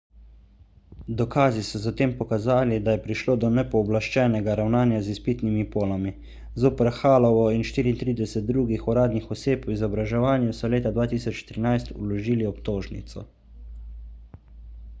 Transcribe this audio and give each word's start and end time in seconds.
dokazi 1.17 1.63
so 1.65 1.79
zatem 1.81 2.13
pokazali 2.21 2.77
da 2.85 2.93
je 2.95 3.01
prišlo 3.01 3.35
do 3.43 3.49
nepooblaščenega 3.57 4.55
ravnanja 4.59 5.01
z 5.07 5.13
izpitnimi 5.15 5.65
polami 5.75 6.13
zoper 6.63 6.89
hallovo 7.01 7.43
in 7.57 7.61
34 7.75 8.41
drugih 8.49 8.87
uradnih 8.95 9.29
oseb 9.37 9.67
v 9.71 9.75
izobraževanju 9.77 10.57
so 10.61 10.71
leta 10.75 10.93
2013 10.97 11.93
vložili 11.99 12.49
obtožnico 12.55 13.27